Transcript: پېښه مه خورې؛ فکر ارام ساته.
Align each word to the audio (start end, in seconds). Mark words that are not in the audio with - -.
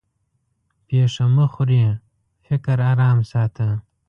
پېښه 0.87 1.25
مه 1.35 1.45
خورې؛ 1.53 1.83
فکر 2.45 2.77
ارام 2.91 3.19
ساته. 3.31 3.69